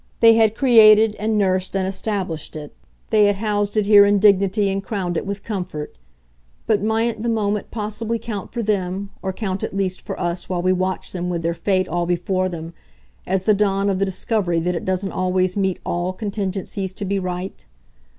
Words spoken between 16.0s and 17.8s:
contingencies to be right?